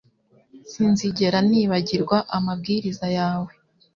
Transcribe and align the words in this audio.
Sinzigera 0.71 1.37
nibagirwa 1.49 2.17
amabwiriza 2.37 3.05
yawe 3.17 3.51